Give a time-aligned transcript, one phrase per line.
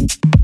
[0.00, 0.39] To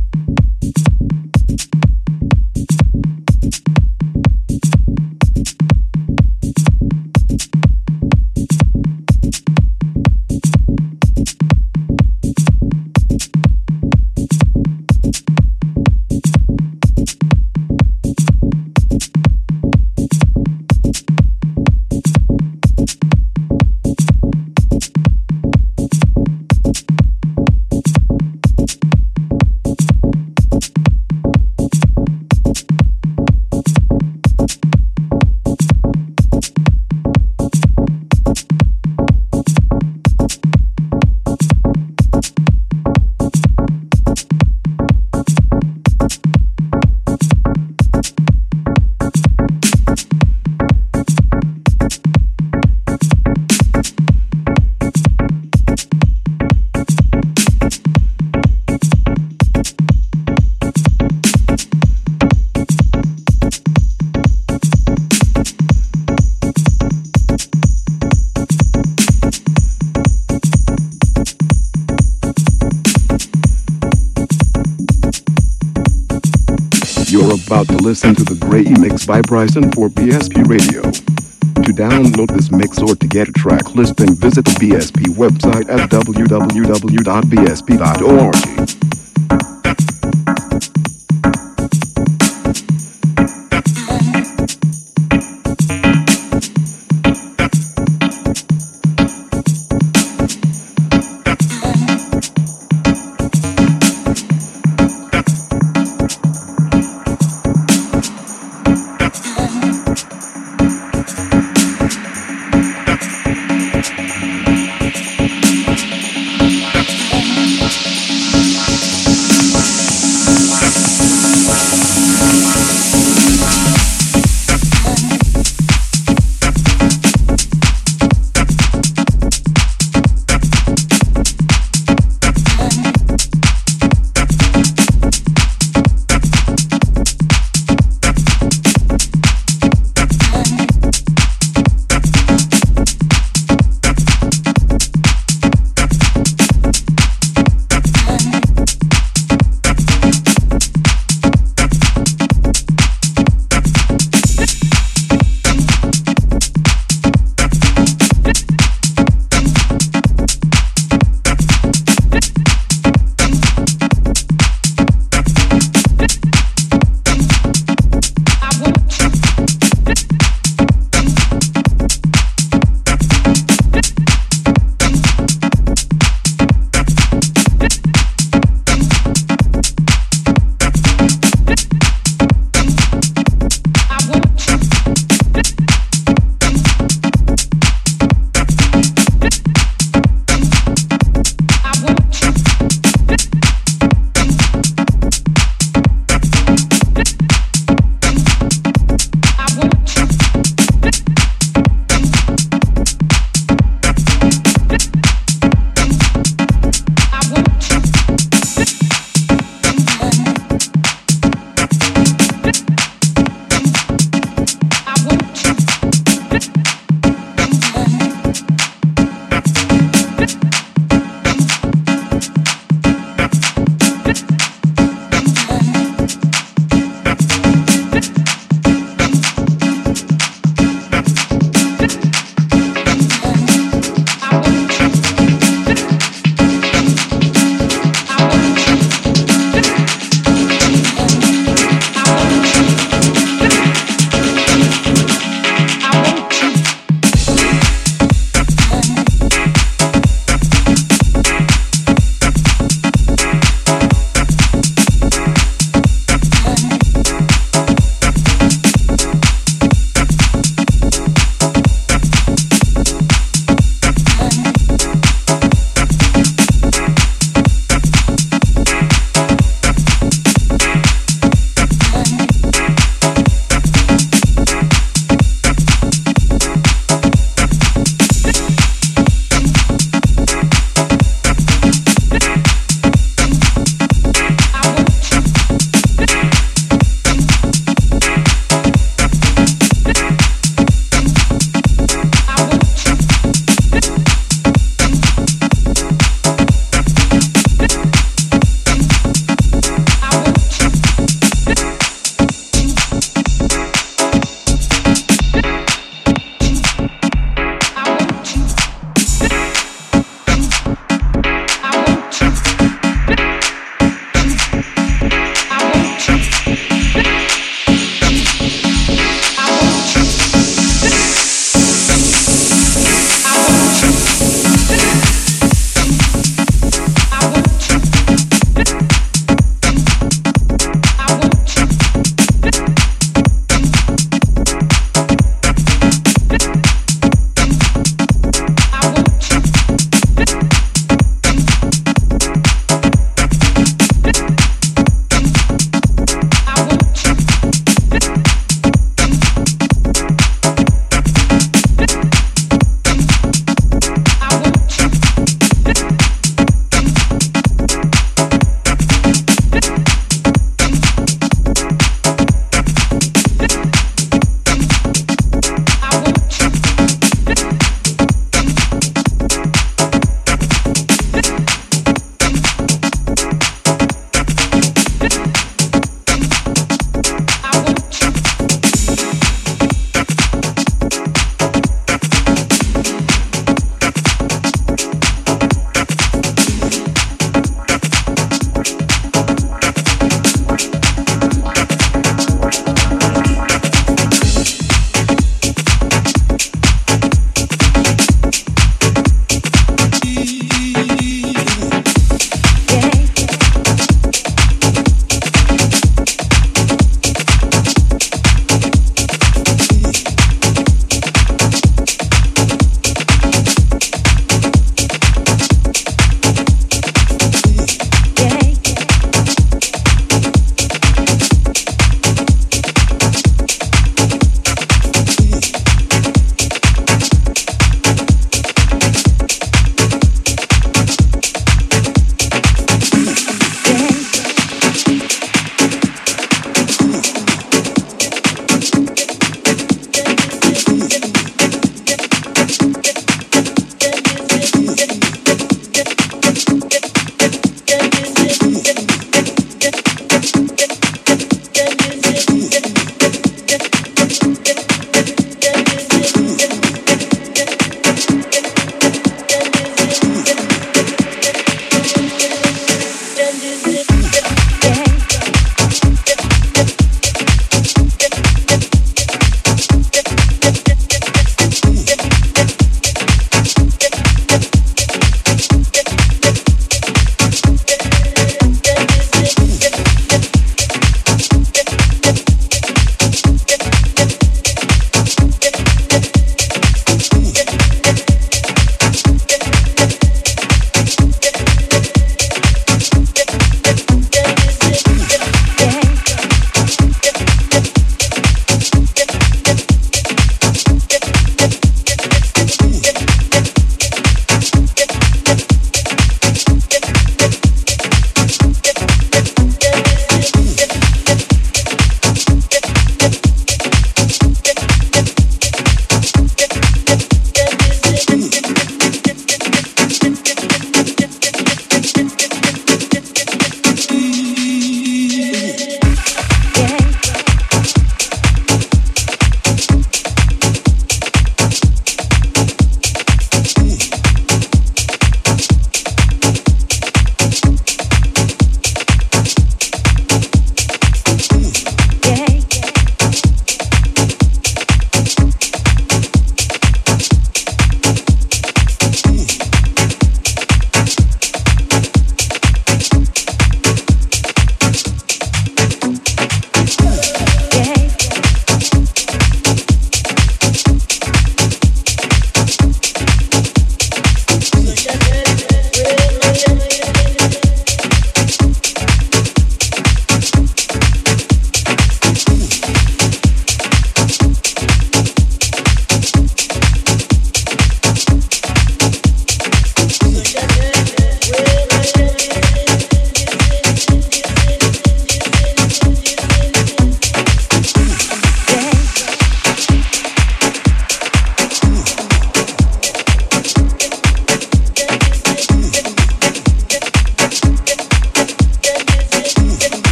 [77.87, 80.83] listen to the Grey Mix by Bryson for BSP Radio.
[80.83, 85.89] To download this mix or to get a track listing, visit the BSP website at
[85.89, 86.57] www.bsp.org.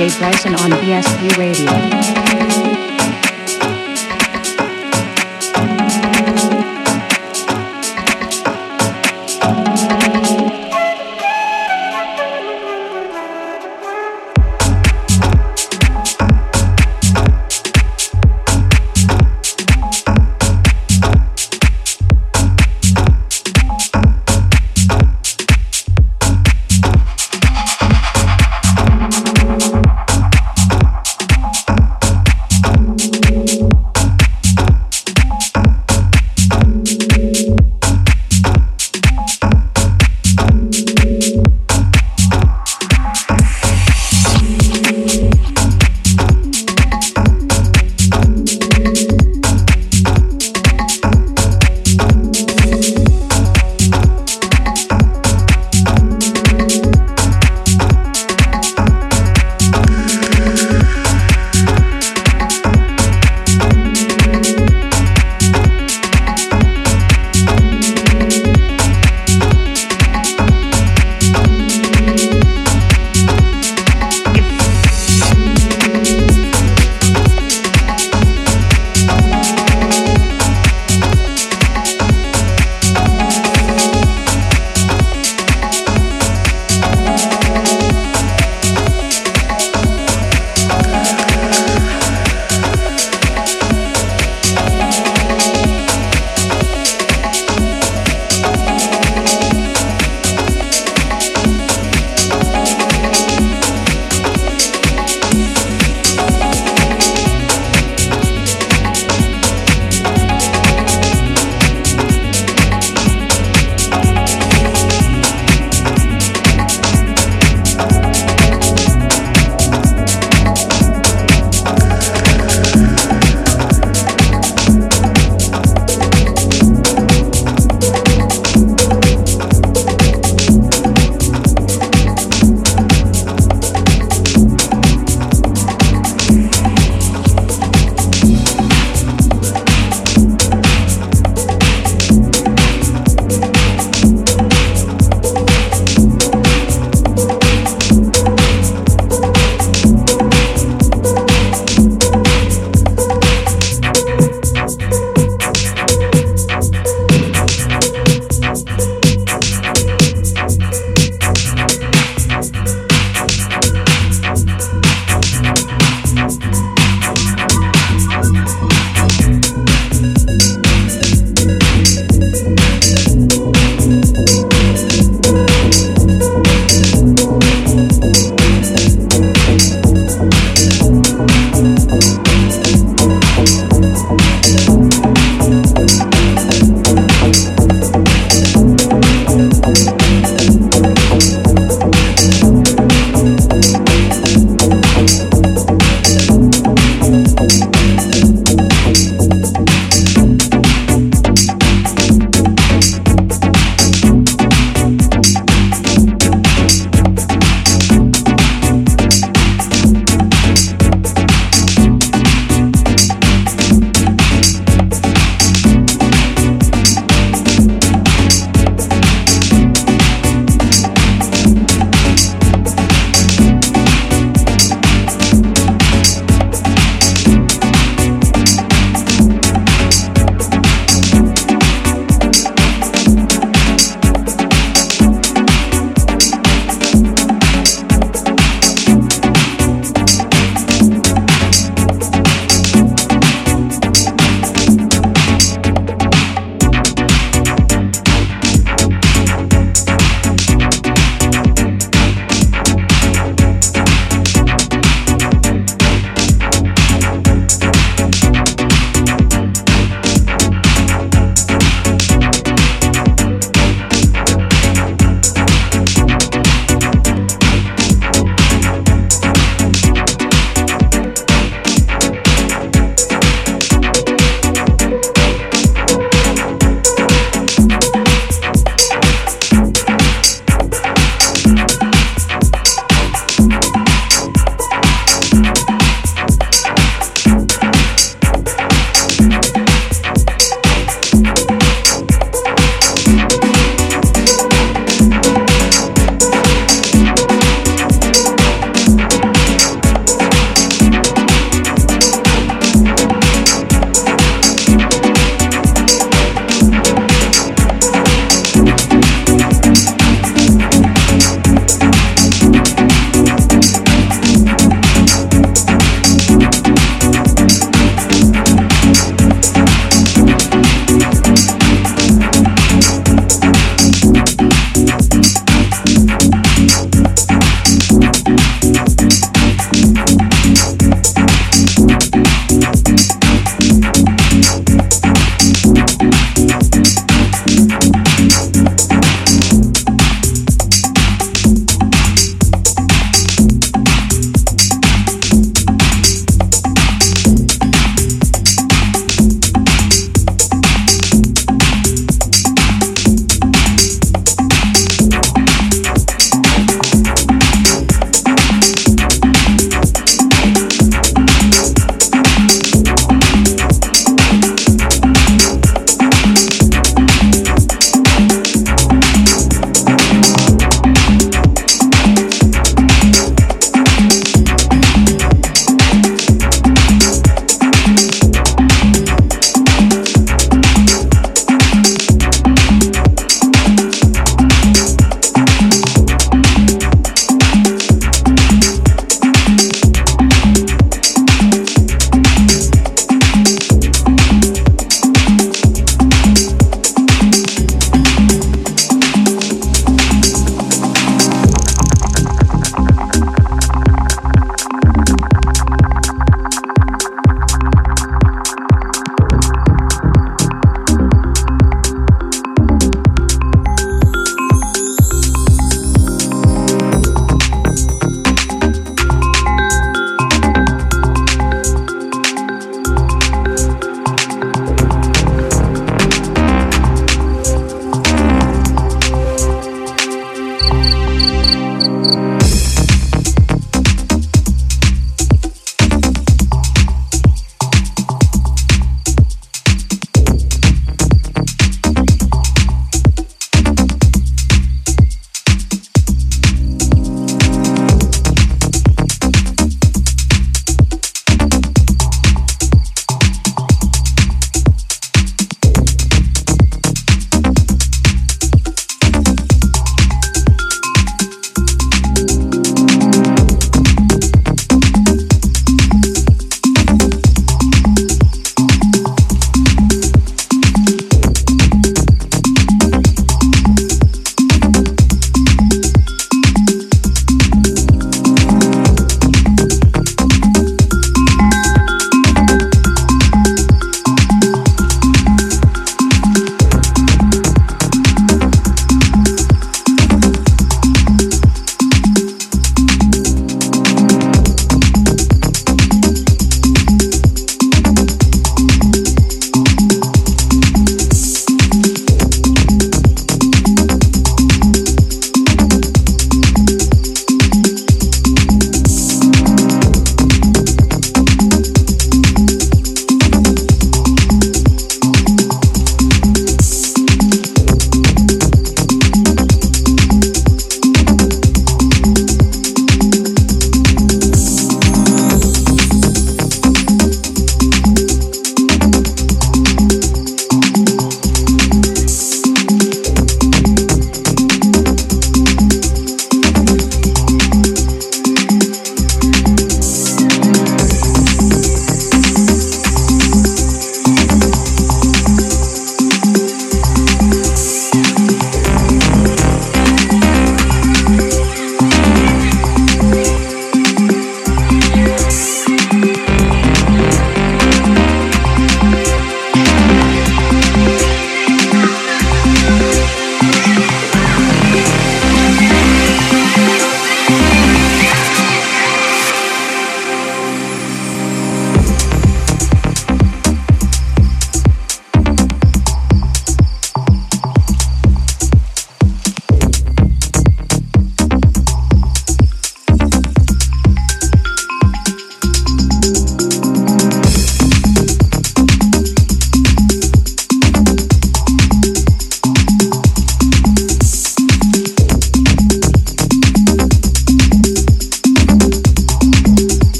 [0.00, 2.49] DJ Bryson on BSP Radio.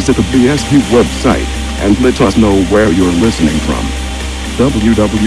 [0.00, 1.44] Visit the BSP website
[1.82, 3.84] and let us know where you're listening from.
[4.56, 5.20] www.bsp.org.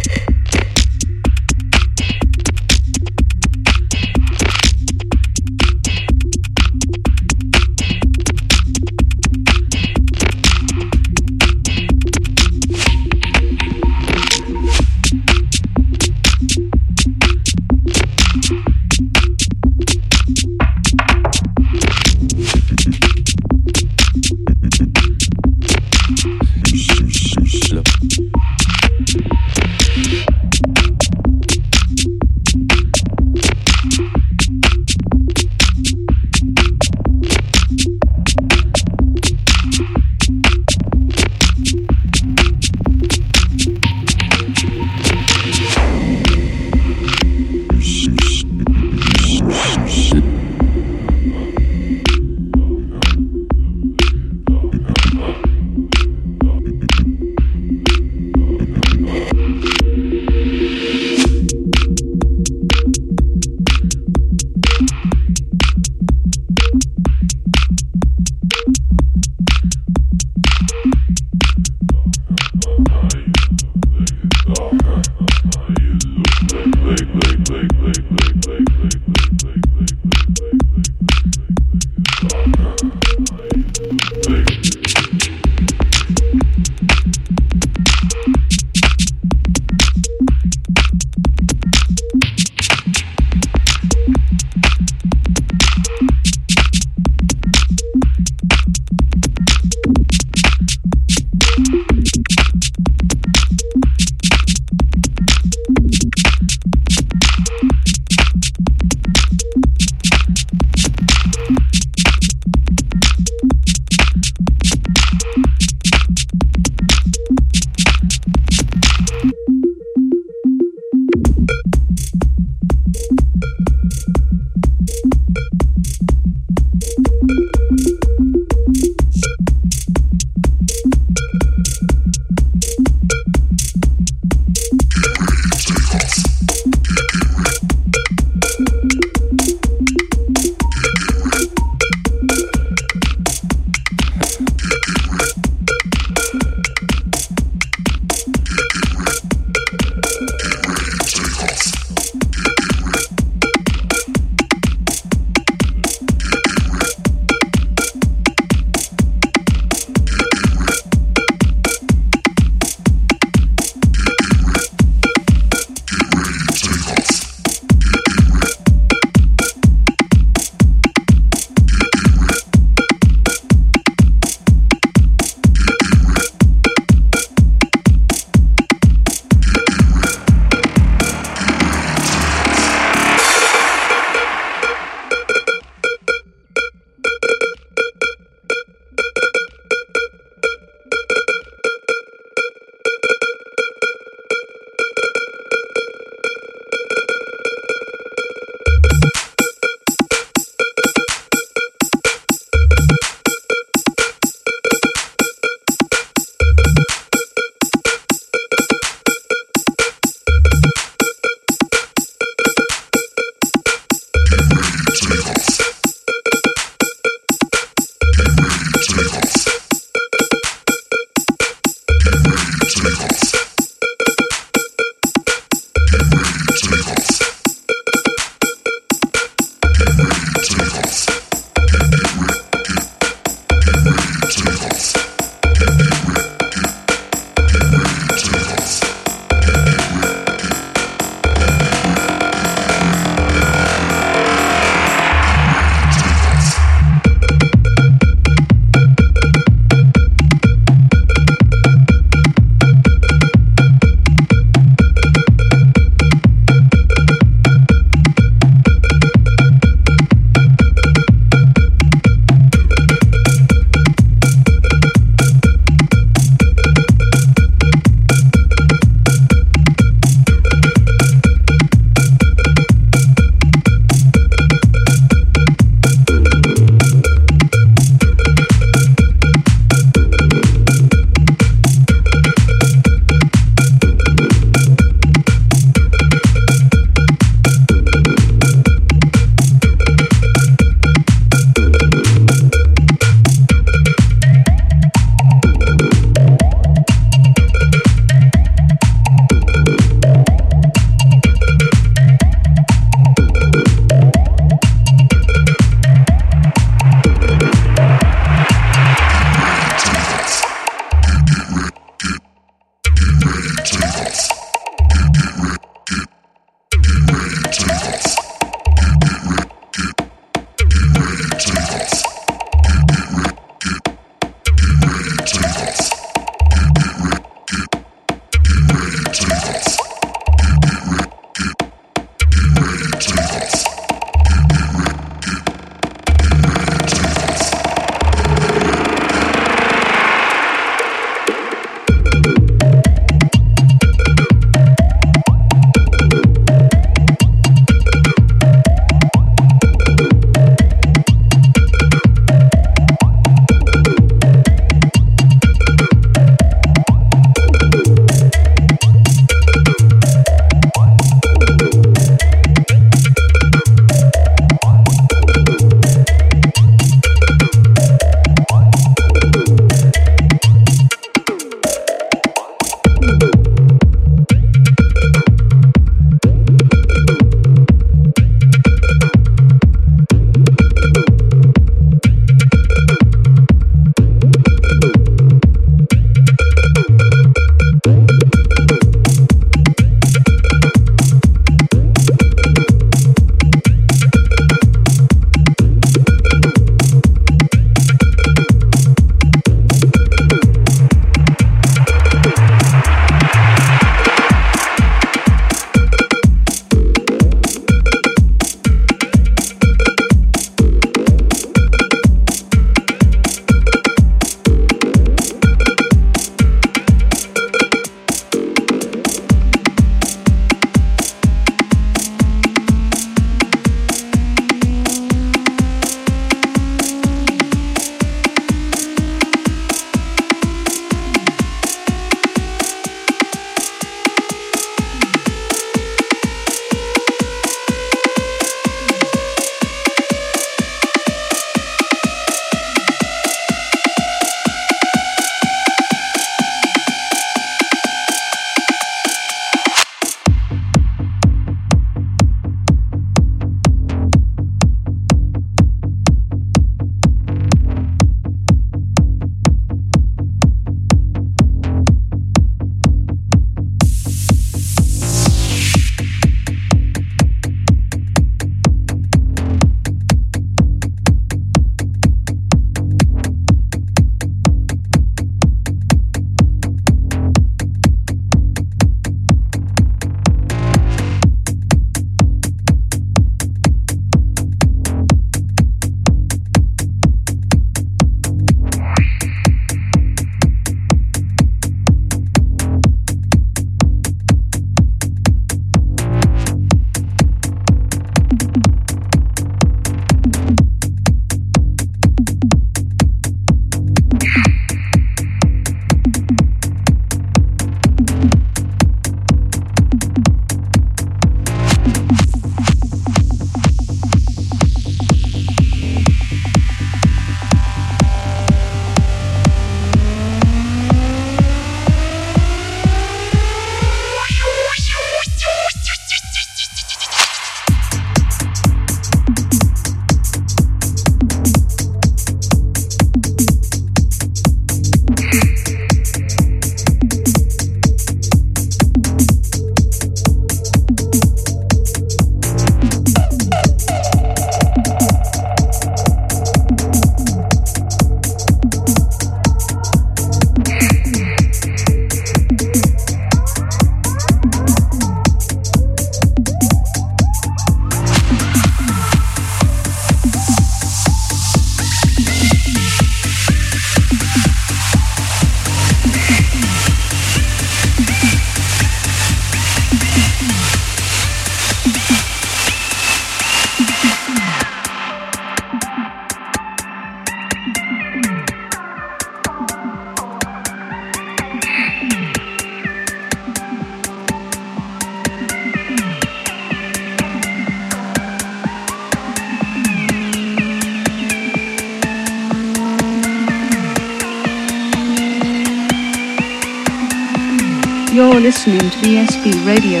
[598.66, 600.00] listening to BSP Radio,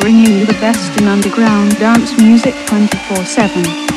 [0.00, 3.91] bringing you the best in underground dance music 24 7.